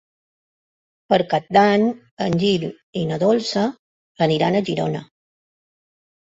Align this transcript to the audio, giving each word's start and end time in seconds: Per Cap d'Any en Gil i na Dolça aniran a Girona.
Per 1.13 1.17
Cap 1.33 1.51
d'Any 1.57 1.85
en 2.27 2.37
Gil 2.45 2.65
i 3.03 3.03
na 3.11 3.19
Dolça 3.25 3.67
aniran 4.29 4.59
a 4.59 4.65
Girona. 4.71 5.05